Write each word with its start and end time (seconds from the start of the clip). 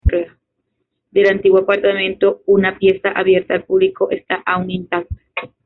Del 1.11 1.27
antiguo 1.29 1.59
apartamento, 1.59 2.41
una 2.47 2.75
pieza 2.79 3.09
abierta 3.09 3.53
al 3.53 3.65
público 3.65 4.09
está 4.09 4.41
aún 4.47 4.71
intacta. 4.71 5.15